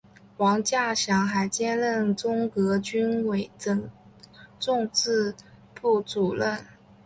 [0.37, 3.87] 王稼祥还兼任中革军委总
[4.57, 5.35] 政治
[5.75, 6.65] 部主任。